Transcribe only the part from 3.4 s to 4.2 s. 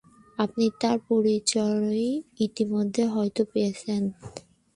পেয়েছেন।